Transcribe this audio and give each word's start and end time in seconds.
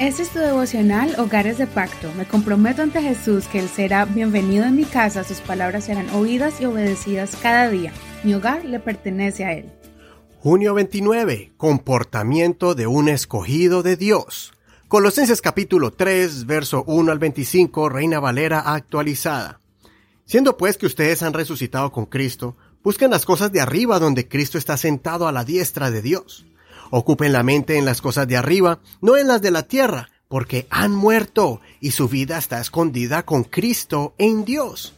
Este 0.00 0.22
es 0.22 0.30
tu 0.30 0.38
devocional 0.38 1.14
Hogares 1.20 1.58
de 1.58 1.66
Pacto. 1.66 2.10
Me 2.16 2.24
comprometo 2.24 2.80
ante 2.80 3.02
Jesús 3.02 3.46
que 3.48 3.58
Él 3.58 3.68
será 3.68 4.06
bienvenido 4.06 4.64
en 4.64 4.74
mi 4.74 4.86
casa, 4.86 5.24
sus 5.24 5.42
palabras 5.42 5.84
serán 5.84 6.08
oídas 6.14 6.58
y 6.58 6.64
obedecidas 6.64 7.36
cada 7.36 7.68
día. 7.68 7.92
Mi 8.24 8.32
hogar 8.32 8.64
le 8.64 8.80
pertenece 8.80 9.44
a 9.44 9.52
Él. 9.52 9.70
Junio 10.38 10.72
29. 10.72 11.52
Comportamiento 11.58 12.74
de 12.74 12.86
un 12.86 13.10
escogido 13.10 13.82
de 13.82 13.98
Dios. 13.98 14.54
Colosenses 14.88 15.42
capítulo 15.42 15.90
3, 15.90 16.46
verso 16.46 16.82
1 16.86 17.12
al 17.12 17.18
25, 17.18 17.90
Reina 17.90 18.20
Valera 18.20 18.60
actualizada. 18.60 19.60
Siendo 20.24 20.56
pues 20.56 20.78
que 20.78 20.86
ustedes 20.86 21.22
han 21.22 21.34
resucitado 21.34 21.92
con 21.92 22.06
Cristo, 22.06 22.56
busquen 22.82 23.10
las 23.10 23.26
cosas 23.26 23.52
de 23.52 23.60
arriba 23.60 23.98
donde 23.98 24.26
Cristo 24.26 24.56
está 24.56 24.78
sentado 24.78 25.28
a 25.28 25.32
la 25.32 25.44
diestra 25.44 25.90
de 25.90 26.00
Dios. 26.00 26.46
Ocupen 26.90 27.32
la 27.32 27.42
mente 27.42 27.78
en 27.78 27.84
las 27.84 28.02
cosas 28.02 28.26
de 28.26 28.36
arriba, 28.36 28.80
no 29.00 29.16
en 29.16 29.28
las 29.28 29.40
de 29.40 29.50
la 29.50 29.62
tierra, 29.62 30.10
porque 30.28 30.66
han 30.70 30.92
muerto 30.92 31.60
y 31.80 31.92
su 31.92 32.08
vida 32.08 32.36
está 32.38 32.60
escondida 32.60 33.24
con 33.24 33.44
Cristo 33.44 34.14
en 34.18 34.44
Dios. 34.44 34.94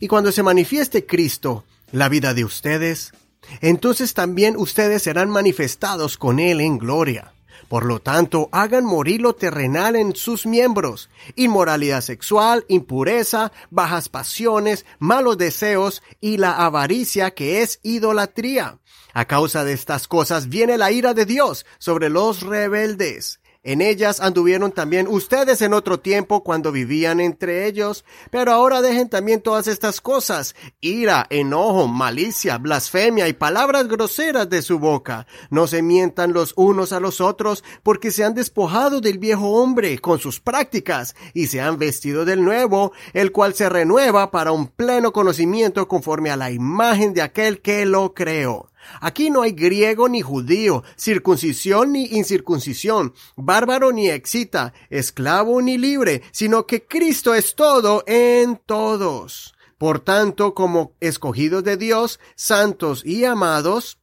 Y 0.00 0.08
cuando 0.08 0.32
se 0.32 0.42
manifieste 0.42 1.06
Cristo, 1.06 1.64
la 1.92 2.08
vida 2.08 2.34
de 2.34 2.44
ustedes, 2.44 3.12
entonces 3.60 4.14
también 4.14 4.56
ustedes 4.56 5.02
serán 5.02 5.30
manifestados 5.30 6.16
con 6.16 6.38
Él 6.38 6.60
en 6.60 6.78
gloria. 6.78 7.33
Por 7.74 7.86
lo 7.86 8.00
tanto, 8.00 8.48
hagan 8.52 8.84
morir 8.84 9.20
lo 9.20 9.34
terrenal 9.34 9.96
en 9.96 10.14
sus 10.14 10.46
miembros, 10.46 11.10
inmoralidad 11.34 12.02
sexual, 12.02 12.64
impureza, 12.68 13.50
bajas 13.68 14.08
pasiones, 14.08 14.86
malos 15.00 15.38
deseos 15.38 16.00
y 16.20 16.36
la 16.36 16.52
avaricia 16.52 17.32
que 17.32 17.62
es 17.62 17.80
idolatría. 17.82 18.78
A 19.12 19.24
causa 19.24 19.64
de 19.64 19.72
estas 19.72 20.06
cosas 20.06 20.48
viene 20.48 20.78
la 20.78 20.92
ira 20.92 21.14
de 21.14 21.26
Dios 21.26 21.66
sobre 21.78 22.10
los 22.10 22.42
rebeldes. 22.42 23.40
En 23.66 23.80
ellas 23.80 24.20
anduvieron 24.20 24.72
también 24.72 25.08
ustedes 25.08 25.62
en 25.62 25.72
otro 25.72 25.98
tiempo 25.98 26.44
cuando 26.44 26.70
vivían 26.70 27.18
entre 27.18 27.66
ellos, 27.66 28.04
pero 28.30 28.52
ahora 28.52 28.82
dejen 28.82 29.08
también 29.08 29.40
todas 29.40 29.68
estas 29.68 30.02
cosas, 30.02 30.54
ira, 30.82 31.26
enojo, 31.30 31.88
malicia, 31.88 32.58
blasfemia 32.58 33.26
y 33.26 33.32
palabras 33.32 33.88
groseras 33.88 34.50
de 34.50 34.60
su 34.60 34.78
boca. 34.78 35.26
No 35.48 35.66
se 35.66 35.80
mientan 35.80 36.34
los 36.34 36.52
unos 36.56 36.92
a 36.92 37.00
los 37.00 37.22
otros, 37.22 37.64
porque 37.82 38.10
se 38.10 38.22
han 38.22 38.34
despojado 38.34 39.00
del 39.00 39.18
viejo 39.18 39.48
hombre 39.52 39.98
con 39.98 40.18
sus 40.18 40.40
prácticas 40.40 41.16
y 41.32 41.46
se 41.46 41.62
han 41.62 41.78
vestido 41.78 42.26
del 42.26 42.44
nuevo, 42.44 42.92
el 43.14 43.32
cual 43.32 43.54
se 43.54 43.70
renueva 43.70 44.30
para 44.30 44.52
un 44.52 44.66
pleno 44.66 45.14
conocimiento 45.14 45.88
conforme 45.88 46.30
a 46.30 46.36
la 46.36 46.50
imagen 46.50 47.14
de 47.14 47.22
aquel 47.22 47.62
que 47.62 47.86
lo 47.86 48.12
creó. 48.12 48.73
Aquí 49.00 49.30
no 49.30 49.42
hay 49.42 49.52
griego 49.52 50.08
ni 50.08 50.22
judío, 50.22 50.82
circuncisión 50.96 51.92
ni 51.92 52.06
incircuncisión, 52.06 53.14
bárbaro 53.36 53.92
ni 53.92 54.08
excita, 54.10 54.72
esclavo 54.90 55.60
ni 55.62 55.78
libre, 55.78 56.22
sino 56.32 56.66
que 56.66 56.86
Cristo 56.86 57.34
es 57.34 57.54
todo 57.54 58.04
en 58.06 58.60
todos. 58.64 59.54
Por 59.78 60.00
tanto, 60.00 60.54
como 60.54 60.92
escogidos 61.00 61.64
de 61.64 61.76
Dios, 61.76 62.20
santos 62.36 63.04
y 63.04 63.24
amados, 63.24 63.98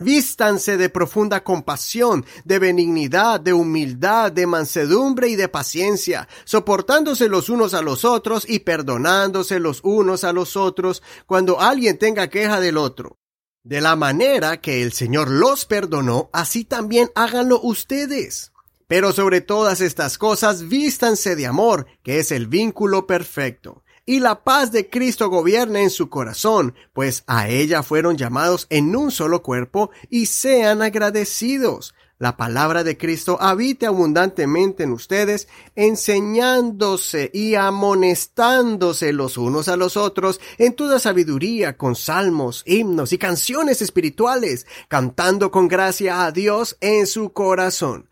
Vístanse 0.00 0.78
de 0.78 0.88
profunda 0.88 1.44
compasión, 1.44 2.24
de 2.44 2.58
benignidad, 2.58 3.38
de 3.40 3.52
humildad, 3.52 4.32
de 4.32 4.46
mansedumbre 4.46 5.28
y 5.28 5.36
de 5.36 5.48
paciencia, 5.48 6.28
soportándose 6.44 7.28
los 7.28 7.50
unos 7.50 7.74
a 7.74 7.82
los 7.82 8.04
otros 8.04 8.48
y 8.48 8.60
perdonándose 8.60 9.60
los 9.60 9.80
unos 9.84 10.24
a 10.24 10.32
los 10.32 10.56
otros 10.56 11.02
cuando 11.26 11.60
alguien 11.60 11.98
tenga 11.98 12.28
queja 12.28 12.58
del 12.58 12.78
otro. 12.78 13.18
De 13.64 13.80
la 13.80 13.94
manera 13.94 14.60
que 14.60 14.82
el 14.82 14.92
Señor 14.92 15.30
los 15.30 15.66
perdonó, 15.66 16.30
así 16.32 16.64
también 16.64 17.10
háganlo 17.14 17.60
ustedes. 17.62 18.52
Pero 18.88 19.12
sobre 19.12 19.40
todas 19.40 19.80
estas 19.80 20.18
cosas, 20.18 20.68
vístanse 20.68 21.36
de 21.36 21.46
amor, 21.46 21.86
que 22.02 22.18
es 22.18 22.32
el 22.32 22.48
vínculo 22.48 23.06
perfecto. 23.06 23.84
Y 24.04 24.18
la 24.18 24.42
paz 24.42 24.72
de 24.72 24.90
Cristo 24.90 25.30
gobierne 25.30 25.84
en 25.84 25.90
su 25.90 26.08
corazón, 26.08 26.74
pues 26.92 27.22
a 27.28 27.48
ella 27.48 27.84
fueron 27.84 28.16
llamados 28.16 28.66
en 28.68 28.96
un 28.96 29.12
solo 29.12 29.44
cuerpo, 29.44 29.92
y 30.10 30.26
sean 30.26 30.82
agradecidos 30.82 31.94
la 32.22 32.36
palabra 32.36 32.84
de 32.84 32.96
Cristo 32.96 33.36
habite 33.40 33.84
abundantemente 33.84 34.84
en 34.84 34.92
ustedes, 34.92 35.48
enseñándose 35.74 37.32
y 37.34 37.56
amonestándose 37.56 39.12
los 39.12 39.36
unos 39.36 39.66
a 39.66 39.76
los 39.76 39.96
otros 39.96 40.40
en 40.56 40.74
toda 40.74 41.00
sabiduría 41.00 41.76
con 41.76 41.96
salmos, 41.96 42.62
himnos 42.64 43.12
y 43.12 43.18
canciones 43.18 43.82
espirituales, 43.82 44.68
cantando 44.86 45.50
con 45.50 45.66
gracia 45.66 46.24
a 46.24 46.30
Dios 46.30 46.76
en 46.80 47.08
su 47.08 47.32
corazón. 47.32 48.08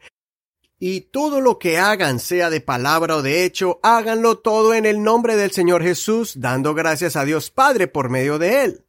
Y 0.80 1.02
todo 1.02 1.40
lo 1.40 1.60
que 1.60 1.78
hagan, 1.78 2.18
sea 2.18 2.50
de 2.50 2.60
palabra 2.60 3.14
o 3.14 3.22
de 3.22 3.44
hecho, 3.44 3.78
háganlo 3.84 4.38
todo 4.38 4.74
en 4.74 4.86
el 4.86 5.04
nombre 5.04 5.36
del 5.36 5.52
Señor 5.52 5.84
Jesús, 5.84 6.40
dando 6.40 6.74
gracias 6.74 7.14
a 7.14 7.24
Dios 7.24 7.52
Padre 7.52 7.86
por 7.86 8.08
medio 8.08 8.40
de 8.40 8.64
él. 8.64 8.84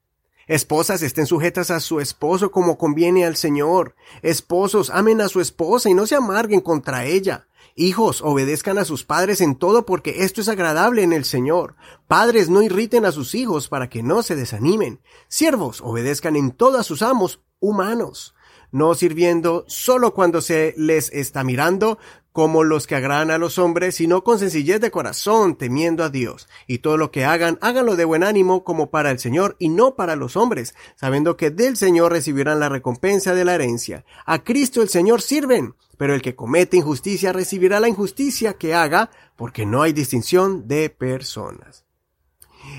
Esposas 0.52 1.02
estén 1.02 1.28
sujetas 1.28 1.72
a 1.72 1.80
su 1.80 2.02
esposo 2.02 2.52
como 2.52 2.78
conviene 2.78 3.26
al 3.26 3.38
Señor. 3.38 3.96
Esposos 4.22 4.90
amen 4.90 5.22
a 5.22 5.30
su 5.30 5.40
esposa 5.40 5.90
y 5.90 5.94
no 5.94 6.06
se 6.06 6.16
amarguen 6.16 6.60
contra 6.60 7.06
ella. 7.06 7.48
Hijos, 7.74 8.22
obedezcan 8.22 8.78
a 8.78 8.84
sus 8.84 9.06
padres 9.06 9.40
en 9.40 9.56
todo 9.56 9.86
porque 9.86 10.26
esto 10.26 10.42
es 10.42 10.50
agradable 10.50 11.04
en 11.04 11.14
el 11.14 11.24
Señor. 11.24 11.76
Padres, 12.06 12.50
no 12.50 12.62
irriten 12.62 13.06
a 13.06 13.14
sus 13.14 13.34
hijos 13.34 13.70
para 13.70 13.88
que 13.88 14.04
no 14.04 14.24
se 14.24 14.36
desanimen. 14.36 15.00
Siervos, 15.30 15.80
obedezcan 15.80 16.36
en 16.36 16.52
todo 16.52 16.80
a 16.80 16.84
sus 16.84 17.02
amos 17.02 17.40
humanos 17.62 18.36
no 18.72 18.96
sirviendo 18.96 19.66
solo 19.68 20.14
cuando 20.14 20.42
se 20.42 20.74
les 20.78 21.12
está 21.12 21.44
mirando 21.44 21.98
como 22.32 22.64
los 22.64 22.88
que 22.88 22.96
agradan 22.96 23.32
a 23.32 23.38
los 23.38 23.60
hombres, 23.60 23.96
sino 23.96 24.24
con 24.24 24.40
sencillez 24.40 24.80
de 24.80 24.92
corazón, 24.92 25.56
temiendo 25.56 26.04
a 26.04 26.10
Dios. 26.10 26.48
Y 26.66 26.80
todo 26.80 26.98
lo 26.98 27.12
que 27.12 27.26
hagan, 27.26 27.58
háganlo 27.62 27.96
de 27.96 28.06
buen 28.06 28.24
ánimo 28.24 28.64
como 28.64 28.90
para 28.90 29.12
el 29.12 29.20
Señor 29.20 29.56
y 29.60 29.70
no 29.70 29.96
para 29.96 30.16
los 30.16 30.38
hombres, 30.38 30.74
sabiendo 30.96 31.36
que 31.36 31.52
del 31.52 31.76
Señor 31.76 32.12
recibirán 32.12 32.60
la 32.60 32.70
recompensa 32.70 33.36
de 33.36 33.46
la 33.46 33.56
herencia. 33.56 34.06
A 34.26 34.44
Cristo 34.44 34.82
el 34.82 34.90
Señor 34.90 35.22
sirven, 35.22 35.76
pero 35.98 36.16
el 36.16 36.22
que 36.22 36.36
comete 36.36 36.78
injusticia 36.78 37.34
recibirá 37.34 37.80
la 37.80 37.90
injusticia 37.90 38.54
que 38.54 38.74
haga, 38.74 39.12
porque 39.36 39.66
no 39.66 39.82
hay 39.82 39.92
distinción 39.92 40.68
de 40.68 40.90
personas. 40.90 41.86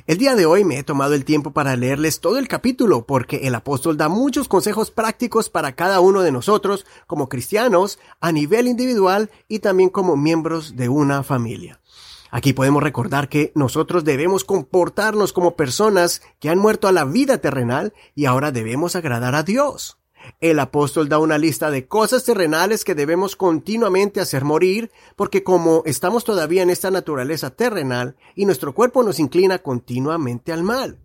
El 0.07 0.19
día 0.19 0.35
de 0.35 0.47
hoy 0.47 0.65
me 0.65 0.79
he 0.79 0.83
tomado 0.83 1.15
el 1.15 1.25
tiempo 1.25 1.53
para 1.53 1.77
leerles 1.77 2.21
todo 2.21 2.39
el 2.39 2.49
capítulo 2.49 3.07
porque 3.07 3.47
el 3.47 3.55
apóstol 3.55 3.97
da 3.97 4.09
muchos 4.09 4.49
consejos 4.49 4.91
prácticos 4.91 5.49
para 5.49 5.73
cada 5.75 6.01
uno 6.01 6.23
de 6.23 6.33
nosotros 6.33 6.87
como 7.07 7.29
cristianos 7.29 7.99
a 8.21 8.33
nivel 8.33 8.67
individual 8.67 9.31
y 9.49 9.61
también 9.61 9.91
como 9.91 10.17
miembros 10.17 10.77
de 10.77 10.89
una 10.89 11.23
familia. 11.23 11.81
Aquí 12.31 12.55
podemos 12.55 12.83
recordar 12.83 13.29
que 13.29 13.53
nosotros 13.55 14.05
debemos 14.05 14.45
comportarnos 14.45 15.33
como 15.33 15.55
personas 15.55 16.23
que 16.41 16.49
han 16.49 16.59
muerto 16.59 16.89
a 16.89 16.93
la 16.93 17.05
vida 17.05 17.39
terrenal 17.39 17.93
y 18.15 18.25
ahora 18.25 18.53
debemos 18.53 18.97
agradar 18.97 19.35
a 19.35 19.43
Dios. 19.43 19.99
El 20.41 20.59
apóstol 20.59 21.09
da 21.09 21.19
una 21.19 21.39
lista 21.39 21.71
de 21.71 21.87
cosas 21.87 22.25
terrenales 22.25 22.85
que 22.85 22.95
debemos 22.95 23.37
continuamente 23.37 24.21
hacer 24.21 24.45
morir, 24.45 24.91
porque 25.17 25.43
como 25.43 25.83
estamos 25.87 26.25
todavía 26.25 26.63
en 26.63 26.71
esta 26.71 26.91
naturaleza 26.91 27.51
terrenal 27.51 28.17
y 28.35 28.47
nuestro 28.47 28.75
cuerpo 28.75 29.03
nos 29.03 29.19
inclina 29.19 29.59
continuamente 29.59 30.53
al 30.53 30.63
mal. 30.63 30.99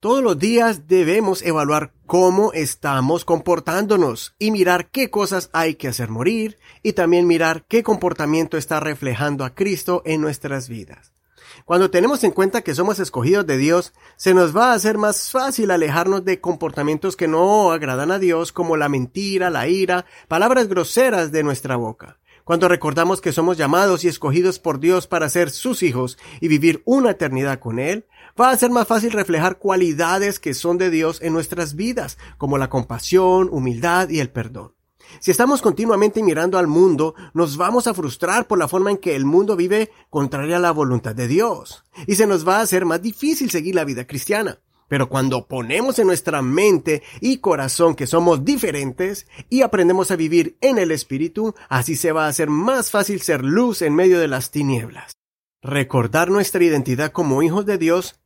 Todos 0.00 0.22
los 0.22 0.38
días 0.38 0.86
debemos 0.86 1.42
evaluar 1.42 1.92
cómo 2.06 2.52
estamos 2.52 3.24
comportándonos 3.24 4.36
y 4.38 4.52
mirar 4.52 4.90
qué 4.90 5.10
cosas 5.10 5.50
hay 5.52 5.74
que 5.74 5.88
hacer 5.88 6.08
morir 6.08 6.56
y 6.84 6.92
también 6.92 7.26
mirar 7.26 7.64
qué 7.66 7.82
comportamiento 7.82 8.56
está 8.56 8.78
reflejando 8.78 9.44
a 9.44 9.56
Cristo 9.56 10.02
en 10.04 10.20
nuestras 10.20 10.68
vidas. 10.68 11.17
Cuando 11.64 11.90
tenemos 11.90 12.24
en 12.24 12.32
cuenta 12.32 12.62
que 12.62 12.74
somos 12.74 12.98
escogidos 12.98 13.46
de 13.46 13.56
Dios, 13.56 13.92
se 14.16 14.34
nos 14.34 14.56
va 14.56 14.72
a 14.72 14.74
hacer 14.74 14.98
más 14.98 15.30
fácil 15.30 15.70
alejarnos 15.70 16.24
de 16.24 16.40
comportamientos 16.40 17.16
que 17.16 17.28
no 17.28 17.72
agradan 17.72 18.10
a 18.10 18.18
Dios, 18.18 18.52
como 18.52 18.76
la 18.76 18.88
mentira, 18.88 19.50
la 19.50 19.68
ira, 19.68 20.06
palabras 20.28 20.68
groseras 20.68 21.32
de 21.32 21.42
nuestra 21.42 21.76
boca. 21.76 22.18
Cuando 22.48 22.66
recordamos 22.66 23.20
que 23.20 23.32
somos 23.32 23.58
llamados 23.58 24.04
y 24.04 24.08
escogidos 24.08 24.58
por 24.58 24.80
Dios 24.80 25.06
para 25.06 25.28
ser 25.28 25.50
sus 25.50 25.82
hijos 25.82 26.16
y 26.40 26.48
vivir 26.48 26.82
una 26.86 27.10
eternidad 27.10 27.58
con 27.58 27.78
Él, 27.78 28.06
va 28.40 28.48
a 28.48 28.56
ser 28.56 28.70
más 28.70 28.86
fácil 28.86 29.12
reflejar 29.12 29.58
cualidades 29.58 30.40
que 30.40 30.54
son 30.54 30.78
de 30.78 30.88
Dios 30.88 31.20
en 31.20 31.34
nuestras 31.34 31.74
vidas, 31.74 32.16
como 32.38 32.56
la 32.56 32.70
compasión, 32.70 33.50
humildad 33.52 34.08
y 34.08 34.20
el 34.20 34.30
perdón. 34.30 34.77
Si 35.20 35.30
estamos 35.30 35.62
continuamente 35.62 36.22
mirando 36.22 36.58
al 36.58 36.66
mundo, 36.66 37.14
nos 37.34 37.56
vamos 37.56 37.86
a 37.86 37.94
frustrar 37.94 38.46
por 38.46 38.58
la 38.58 38.68
forma 38.68 38.90
en 38.90 38.98
que 38.98 39.16
el 39.16 39.24
mundo 39.24 39.56
vive 39.56 39.90
contraria 40.10 40.56
a 40.56 40.60
la 40.60 40.70
voluntad 40.70 41.14
de 41.14 41.28
Dios. 41.28 41.84
Y 42.06 42.14
se 42.14 42.26
nos 42.26 42.46
va 42.46 42.58
a 42.58 42.62
hacer 42.62 42.84
más 42.84 43.02
difícil 43.02 43.50
seguir 43.50 43.74
la 43.74 43.84
vida 43.84 44.06
cristiana. 44.06 44.60
Pero 44.88 45.08
cuando 45.08 45.46
ponemos 45.46 45.98
en 45.98 46.06
nuestra 46.06 46.40
mente 46.40 47.02
y 47.20 47.38
corazón 47.38 47.94
que 47.94 48.06
somos 48.06 48.44
diferentes 48.44 49.26
y 49.50 49.62
aprendemos 49.62 50.10
a 50.10 50.16
vivir 50.16 50.56
en 50.62 50.78
el 50.78 50.90
Espíritu, 50.90 51.54
así 51.68 51.94
se 51.94 52.12
va 52.12 52.24
a 52.24 52.28
hacer 52.28 52.48
más 52.48 52.90
fácil 52.90 53.20
ser 53.20 53.44
luz 53.44 53.82
en 53.82 53.94
medio 53.94 54.18
de 54.18 54.28
las 54.28 54.50
tinieblas. 54.50 55.12
Recordar 55.60 56.30
nuestra 56.30 56.64
identidad 56.64 57.12
como 57.12 57.42
hijos 57.42 57.66
de 57.66 57.78
Dios 57.78 58.18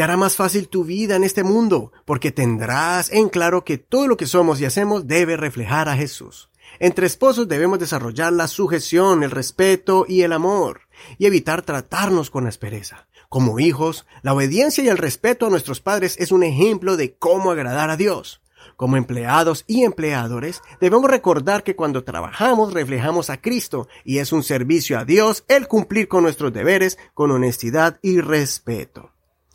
te 0.00 0.04
hará 0.04 0.16
más 0.16 0.34
fácil 0.34 0.68
tu 0.68 0.84
vida 0.84 1.16
en 1.16 1.24
este 1.24 1.44
mundo, 1.44 1.92
porque 2.06 2.32
tendrás 2.32 3.12
en 3.12 3.28
claro 3.28 3.66
que 3.66 3.76
todo 3.76 4.08
lo 4.08 4.16
que 4.16 4.24
somos 4.24 4.58
y 4.58 4.64
hacemos 4.64 5.06
debe 5.06 5.36
reflejar 5.36 5.90
a 5.90 5.96
Jesús. 5.98 6.48
Entre 6.78 7.06
esposos 7.06 7.48
debemos 7.48 7.78
desarrollar 7.78 8.32
la 8.32 8.48
sujeción, 8.48 9.22
el 9.22 9.30
respeto 9.30 10.06
y 10.08 10.22
el 10.22 10.32
amor, 10.32 10.88
y 11.18 11.26
evitar 11.26 11.60
tratarnos 11.60 12.30
con 12.30 12.46
aspereza. 12.46 13.08
Como 13.28 13.60
hijos, 13.60 14.06
la 14.22 14.32
obediencia 14.32 14.82
y 14.82 14.88
el 14.88 14.96
respeto 14.96 15.44
a 15.44 15.50
nuestros 15.50 15.82
padres 15.82 16.16
es 16.18 16.32
un 16.32 16.44
ejemplo 16.44 16.96
de 16.96 17.16
cómo 17.16 17.50
agradar 17.50 17.90
a 17.90 17.98
Dios. 17.98 18.40
Como 18.76 18.96
empleados 18.96 19.64
y 19.66 19.82
empleadores, 19.84 20.62
debemos 20.80 21.10
recordar 21.10 21.62
que 21.62 21.76
cuando 21.76 22.04
trabajamos 22.04 22.72
reflejamos 22.72 23.28
a 23.28 23.42
Cristo 23.42 23.86
y 24.02 24.16
es 24.16 24.32
un 24.32 24.44
servicio 24.44 24.98
a 24.98 25.04
Dios 25.04 25.44
el 25.46 25.68
cumplir 25.68 26.08
con 26.08 26.22
nuestros 26.22 26.54
deberes 26.54 26.96
con 27.12 27.30
honestidad 27.32 27.98
y 28.00 28.22
respeto. 28.22 29.10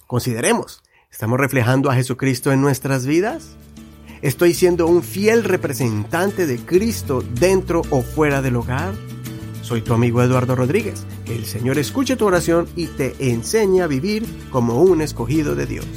Consideremos, 0.08 0.84
¿estamos 1.12 1.40
reflejando 1.40 1.90
a 1.90 1.96
Jesucristo 1.96 2.52
en 2.52 2.62
nuestras 2.62 3.08
vidas? 3.08 3.56
¿Estoy 4.22 4.54
siendo 4.54 4.86
un 4.86 5.02
fiel 5.02 5.44
representante 5.44 6.46
de 6.46 6.60
Cristo 6.60 7.24
dentro 7.40 7.82
o 7.90 8.04
fuera 8.04 8.44
del 8.44 8.56
hogar? 8.56 8.94
Soy 9.64 9.82
tu 9.82 9.96
amigo 9.96 10.22
Eduardo 10.22 10.56
Rodríguez. 10.56 11.08
Que 11.26 11.36
el 11.36 11.46
Señor 11.46 11.80
escuche 11.80 12.16
tu 12.16 12.26
oración 12.28 12.68
y 12.76 12.86
te 12.86 13.16
enseñe 13.32 13.82
a 13.82 13.88
vivir 13.88 14.26
como 14.52 14.80
un 14.80 15.02
escogido 15.02 15.56
de 15.56 15.66
Dios. 15.66 15.88